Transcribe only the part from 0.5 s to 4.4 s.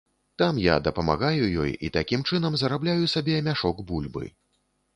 я дапамагаю ёй і такім чынам зарабляю сабе мяшок бульбы.